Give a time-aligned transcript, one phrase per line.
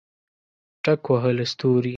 [0.83, 1.89] ټک وهله ستوري